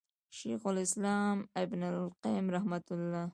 [0.29, 3.29] شيخ الإسلام ابن القيّم رحمه الله